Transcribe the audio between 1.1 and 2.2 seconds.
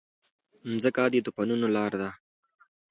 د طوفانونو لاره ده.